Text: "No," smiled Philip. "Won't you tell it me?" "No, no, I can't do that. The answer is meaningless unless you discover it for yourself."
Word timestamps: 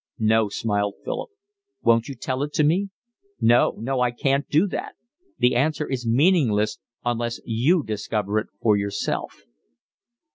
"No," 0.17 0.49
smiled 0.49 0.95
Philip. 1.05 1.29
"Won't 1.83 2.07
you 2.09 2.15
tell 2.15 2.41
it 2.41 2.57
me?" 2.59 2.89
"No, 3.39 3.75
no, 3.77 3.99
I 3.99 4.09
can't 4.09 4.49
do 4.49 4.65
that. 4.69 4.95
The 5.37 5.55
answer 5.55 5.87
is 5.87 6.07
meaningless 6.07 6.79
unless 7.05 7.39
you 7.45 7.83
discover 7.83 8.39
it 8.39 8.47
for 8.59 8.75
yourself." 8.75 9.43